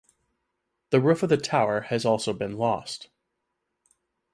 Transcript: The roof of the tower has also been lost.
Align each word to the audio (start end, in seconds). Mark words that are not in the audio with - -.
The 0.89 0.99
roof 0.99 1.21
of 1.21 1.29
the 1.29 1.37
tower 1.37 1.81
has 1.81 2.05
also 2.05 2.33
been 2.33 2.57
lost. 2.57 3.09